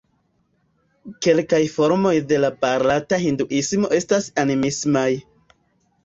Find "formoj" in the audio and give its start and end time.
1.73-2.13